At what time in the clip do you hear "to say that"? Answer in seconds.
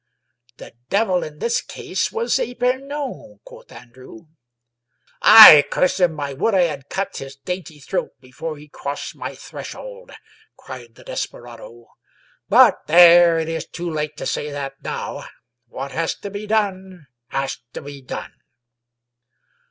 14.17-14.83